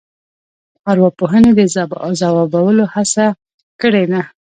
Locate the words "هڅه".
2.93-3.25